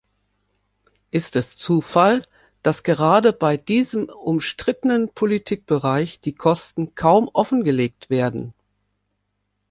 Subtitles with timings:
[1.11, 2.25] Ist es Zufall,
[2.63, 8.51] dass gerade bei diesem umstrittenen Politikbereich die Kosten kaum offengelegt werden?